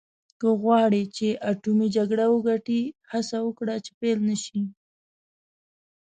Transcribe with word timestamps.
که 0.39 0.47
غواړې 0.61 1.03
چې 1.15 1.27
اټومي 1.51 1.87
جګړه 1.95 2.25
وګټې 2.33 2.81
هڅه 3.11 3.37
وکړه 3.47 3.75
چې 3.85 3.91
پیل 3.99 4.17
نه 4.29 4.35
شي. 4.43 4.61